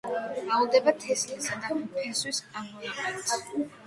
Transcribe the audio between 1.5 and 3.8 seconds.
და ფესვის ამონაყრით.